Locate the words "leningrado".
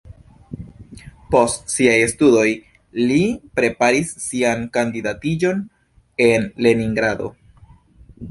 6.69-7.29